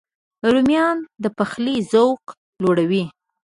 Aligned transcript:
رومیان 0.51 0.97
د 1.23 1.25
پخلي 1.37 1.75
ذوق 1.91 2.23
لوړوي 2.61 3.03